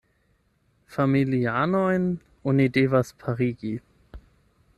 Familianojn 0.95 2.09
oni 2.53 2.67
devas 2.79 3.13
parigi. 3.25 3.79